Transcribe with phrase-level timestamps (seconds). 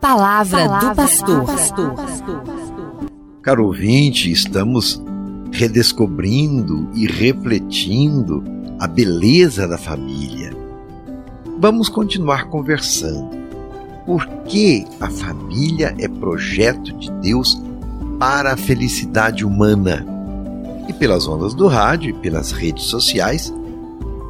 [0.00, 1.44] Palavra, Palavra do pastor.
[1.44, 1.94] pastor.
[3.42, 5.00] Caro ouvinte, estamos
[5.52, 8.42] redescobrindo e refletindo
[8.78, 10.56] a beleza da família.
[11.58, 13.28] Vamos continuar conversando.
[14.06, 17.62] Por que a família é projeto de Deus
[18.18, 20.06] para a felicidade humana?
[20.88, 23.52] E pelas ondas do rádio e pelas redes sociais,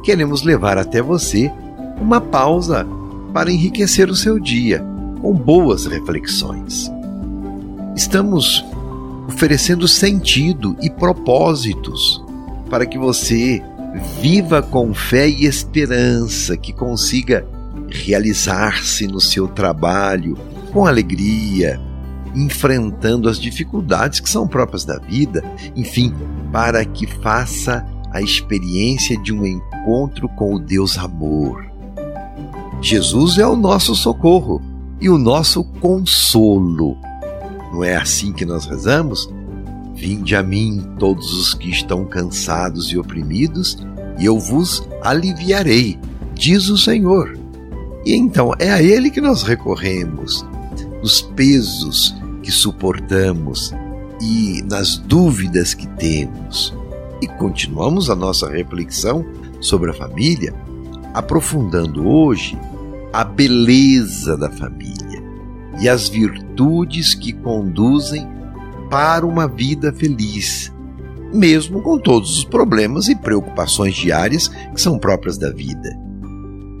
[0.03, 1.49] queremos levar até você
[2.01, 2.85] uma pausa
[3.33, 4.90] para enriquecer o seu dia
[5.21, 6.91] com boas reflexões.
[7.95, 8.65] Estamos
[9.27, 12.23] oferecendo sentido e propósitos
[12.69, 13.61] para que você
[14.19, 17.45] viva com fé e esperança, que consiga
[17.89, 20.37] realizar-se no seu trabalho
[20.71, 21.79] com alegria,
[22.33, 25.43] enfrentando as dificuldades que são próprias da vida,
[25.75, 26.13] enfim,
[26.51, 31.65] para que faça a experiência de um encontro com o Deus amor.
[32.81, 34.61] Jesus é o nosso socorro
[35.01, 36.95] e o nosso consolo.
[37.73, 39.27] Não é assim que nós rezamos?
[39.95, 43.77] Vinde a mim todos os que estão cansados e oprimidos,
[44.19, 45.99] e eu vos aliviarei,
[46.35, 47.37] diz o Senhor.
[48.05, 50.45] E então é a Ele que nós recorremos,
[51.01, 53.73] nos pesos que suportamos
[54.21, 56.75] e nas dúvidas que temos.
[57.21, 59.25] E continuamos a nossa reflexão
[59.59, 60.53] sobre a família,
[61.13, 62.57] aprofundando hoje
[63.13, 65.21] a beleza da família
[65.79, 68.27] e as virtudes que conduzem
[68.89, 70.71] para uma vida feliz,
[71.33, 75.89] mesmo com todos os problemas e preocupações diárias que são próprias da vida.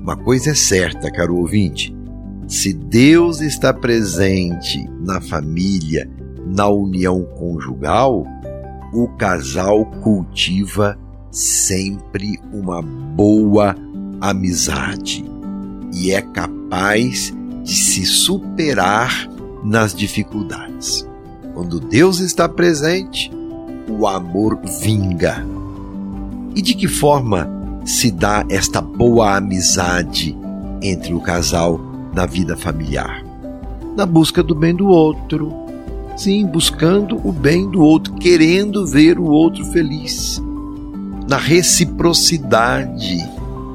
[0.01, 1.95] Uma coisa é certa, caro ouvinte:
[2.47, 6.09] se Deus está presente na família,
[6.45, 8.25] na união conjugal,
[8.93, 10.97] o casal cultiva
[11.31, 13.75] sempre uma boa
[14.19, 15.23] amizade
[15.91, 19.29] e é capaz de se superar
[19.63, 21.07] nas dificuldades.
[21.53, 23.31] Quando Deus está presente,
[23.87, 25.45] o amor vinga.
[26.55, 27.49] E de que forma
[27.85, 30.37] se dá esta boa amizade
[30.81, 31.79] entre o casal
[32.13, 33.23] na vida familiar?
[33.95, 35.53] Na busca do bem do outro.
[36.15, 40.41] Sim, buscando o bem do outro, querendo ver o outro feliz.
[41.27, 43.17] Na reciprocidade,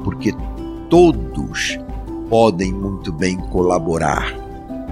[0.03, 0.33] porque
[0.89, 1.77] todos
[2.29, 4.33] podem muito bem colaborar.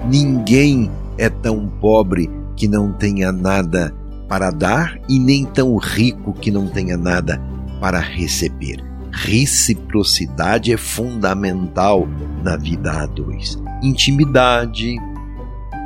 [0.08, 3.94] Ninguém é tão pobre que não tenha nada
[4.28, 7.40] para dar e nem tão rico que não tenha nada
[7.80, 8.84] para receber.
[9.12, 12.06] Reciprocidade é fundamental
[12.42, 13.58] na vida a dois.
[13.82, 14.96] Intimidade,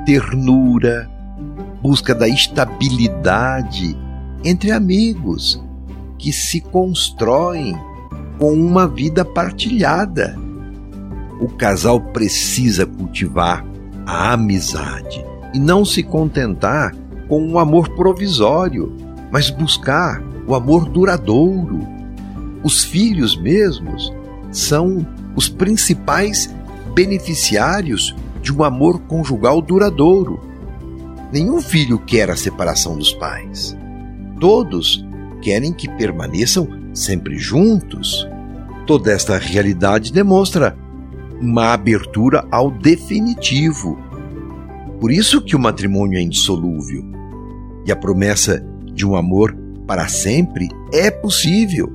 [0.05, 1.11] ternura,
[1.83, 3.97] busca da estabilidade
[4.45, 5.63] entre amigos
[6.19, 7.77] que se constroem
[8.39, 10.37] com uma vida partilhada
[11.41, 13.65] o casal precisa cultivar
[14.07, 15.25] a amizade
[15.55, 16.95] e não se contentar
[17.29, 18.95] com um amor provisório,
[19.31, 21.87] mas buscar o amor duradouro.
[22.63, 24.13] Os filhos mesmos
[24.51, 26.55] são os principais
[26.95, 30.41] beneficiários de um amor conjugal duradouro.
[31.33, 33.77] Nenhum filho quer a separação dos pais.
[34.41, 35.07] Todos
[35.41, 38.29] querem que permaneçam sempre juntos.
[38.87, 40.77] Toda esta realidade demonstra
[41.41, 43.99] uma abertura ao definitivo.
[45.01, 47.05] Por isso que o matrimônio é indissolúvel.
[47.87, 49.57] E a promessa de um amor
[49.87, 51.91] para sempre é possível,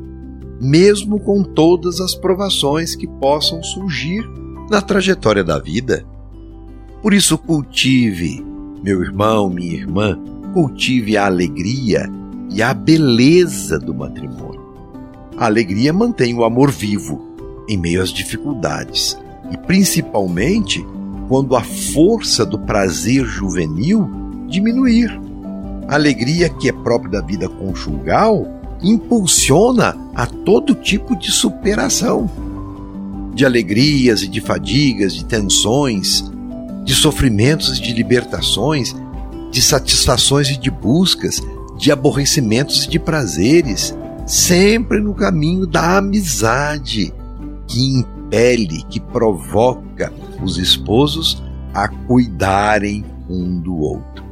[0.59, 4.27] mesmo com todas as provações que possam surgir
[4.69, 6.03] na trajetória da vida.
[7.01, 8.43] Por isso, cultive,
[8.83, 10.19] meu irmão, minha irmã,
[10.53, 12.09] cultive a alegria
[12.49, 14.65] e a beleza do matrimônio.
[15.37, 17.23] A alegria mantém o amor vivo
[17.69, 19.17] em meio às dificuldades
[19.51, 20.85] e principalmente
[21.27, 24.09] quando a força do prazer juvenil
[24.47, 25.19] diminuir.
[25.87, 28.47] A alegria que é própria da vida conjugal
[28.81, 32.29] impulsiona a todo tipo de superação,
[33.33, 36.23] de alegrias e de fadigas, de tensões,
[36.83, 38.95] de sofrimentos e de libertações,
[39.51, 41.41] de satisfações e de buscas,
[41.77, 47.13] de aborrecimentos e de prazeres, sempre no caminho da amizade
[47.67, 48.05] que
[48.35, 50.11] pele que provoca
[50.43, 51.41] os esposos
[51.73, 54.25] a cuidarem um do outro.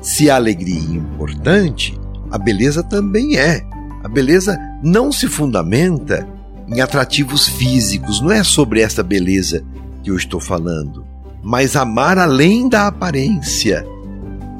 [0.00, 1.94] Se a alegria é importante,
[2.30, 3.62] a beleza também é.
[4.02, 6.26] A beleza não se fundamenta
[6.66, 9.62] em atrativos físicos, não é sobre esta beleza
[10.02, 11.04] que eu estou falando,
[11.42, 13.86] mas amar além da aparência.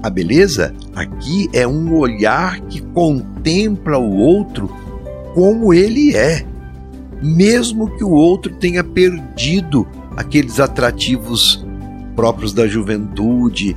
[0.03, 4.69] A beleza aqui é um olhar que contempla o outro
[5.33, 6.45] como ele é
[7.25, 11.65] mesmo que o outro tenha perdido aqueles atrativos
[12.15, 13.77] próprios da juventude,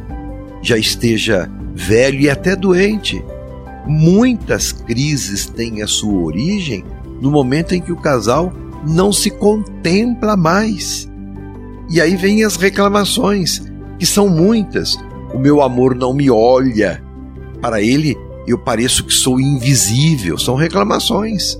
[0.61, 3.23] já esteja velho e até doente.
[3.88, 6.83] Muitas crises têm a sua origem
[7.21, 8.51] no momento em que o casal
[8.85, 11.09] não se contempla mais.
[11.89, 13.61] E aí vêm as reclamações,
[13.97, 14.97] que são muitas.
[15.33, 17.01] O meu amor não me olha.
[17.61, 18.15] Para ele,
[18.45, 20.38] eu pareço que sou invisível.
[20.38, 21.57] São reclamações.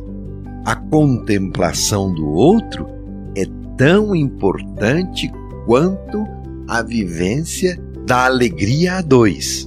[0.68, 2.90] A contemplação do outro
[3.38, 3.46] é
[3.78, 5.32] tão importante
[5.66, 6.28] quanto
[6.68, 9.66] a vivência da alegria a dois.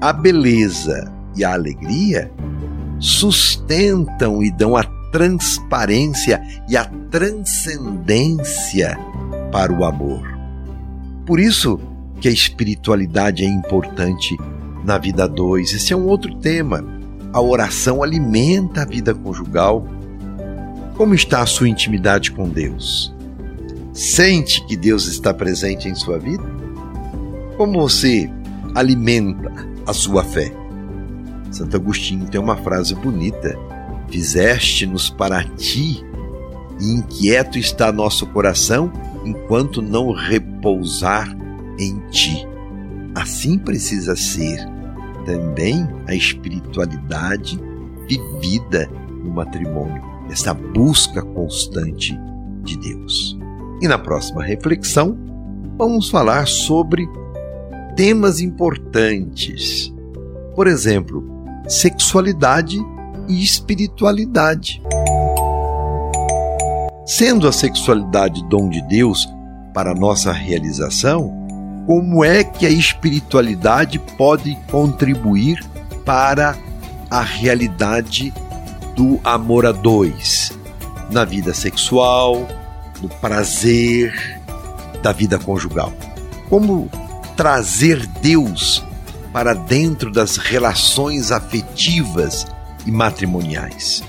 [0.00, 2.32] A beleza e a alegria
[2.98, 6.40] sustentam e dão a transparência
[6.70, 8.98] e a transcendência
[9.52, 10.26] para o amor.
[11.26, 11.78] Por isso
[12.18, 14.34] que a espiritualidade é importante
[14.86, 15.74] na vida a dois.
[15.74, 16.82] Esse é um outro tema.
[17.30, 19.86] A oração alimenta a vida conjugal.
[20.98, 23.14] Como está a sua intimidade com Deus?
[23.92, 26.42] Sente que Deus está presente em sua vida?
[27.56, 28.28] Como você
[28.74, 29.52] alimenta
[29.86, 30.52] a sua fé?
[31.52, 33.56] Santo Agostinho tem uma frase bonita:
[34.10, 36.04] Fizeste-nos para ti,
[36.80, 38.92] e inquieto está nosso coração
[39.24, 41.32] enquanto não repousar
[41.78, 42.44] em ti.
[43.14, 44.58] Assim precisa ser
[45.24, 47.56] também a espiritualidade
[48.08, 48.90] vivida
[49.22, 52.18] no matrimônio, essa busca constante
[52.62, 53.38] de Deus.
[53.80, 55.16] E na próxima reflexão,
[55.76, 57.08] vamos falar sobre
[57.96, 59.92] temas importantes.
[60.54, 61.24] Por exemplo,
[61.68, 62.78] sexualidade
[63.28, 64.82] e espiritualidade.
[67.06, 69.26] Sendo a sexualidade dom de Deus
[69.72, 71.32] para nossa realização,
[71.86, 75.64] como é que a espiritualidade pode contribuir
[76.04, 76.56] para
[77.10, 78.32] a realidade
[78.98, 80.50] do amor a dois,
[81.08, 82.48] na vida sexual,
[83.00, 84.40] no prazer
[85.00, 85.92] da vida conjugal?
[86.48, 86.90] Como
[87.36, 88.84] trazer Deus
[89.32, 92.44] para dentro das relações afetivas
[92.84, 94.02] e matrimoniais.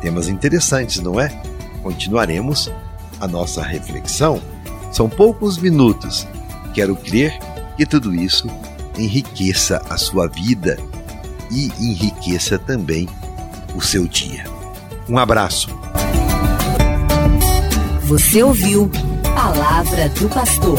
[0.00, 1.28] Temas interessantes, não é?
[1.80, 2.68] Continuaremos
[3.20, 4.42] a nossa reflexão.
[4.90, 6.26] São poucos minutos.
[6.74, 7.38] Quero crer
[7.76, 8.48] que tudo isso
[8.98, 10.76] enriqueça a sua vida
[11.48, 13.08] e enriqueça também
[13.74, 14.44] o seu dia.
[15.08, 15.68] Um abraço.
[18.04, 18.90] Você ouviu
[19.34, 20.78] Palavra do Pastor.